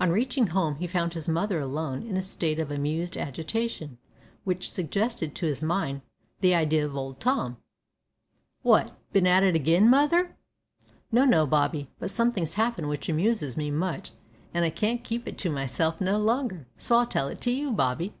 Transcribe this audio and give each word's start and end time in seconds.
On 0.00 0.10
reaching 0.10 0.48
home 0.48 0.74
he 0.78 0.88
found 0.88 1.14
his 1.14 1.28
mother 1.28 1.60
alone 1.60 2.02
in 2.04 2.16
a 2.16 2.22
state 2.22 2.58
of 2.58 2.72
amused 2.72 3.16
agitation 3.16 3.98
which 4.42 4.68
suggested 4.68 5.32
to 5.36 5.46
his 5.46 5.62
mind 5.62 6.00
the 6.40 6.56
idea 6.56 6.84
of 6.84 6.96
Old 6.96 7.20
Tom. 7.20 7.56
"Wot, 8.64 8.90
bin 9.12 9.28
at 9.28 9.44
it 9.44 9.54
again, 9.54 9.88
mother?" 9.88 10.36
"No, 11.12 11.24
no, 11.24 11.46
Bobby, 11.46 11.88
but 12.00 12.10
somethin's 12.10 12.54
happened 12.54 12.88
which 12.88 13.08
amuses 13.08 13.56
me 13.56 13.70
much, 13.70 14.10
an' 14.52 14.64
I 14.64 14.70
can't 14.70 15.04
keep 15.04 15.28
it 15.28 15.38
to 15.38 15.50
myself 15.50 16.00
no 16.00 16.18
longer, 16.18 16.66
so 16.76 16.96
I'll 16.98 17.06
tell 17.06 17.28
it 17.28 17.40
to 17.42 17.52
you, 17.52 17.70
Bobby." 17.70 18.12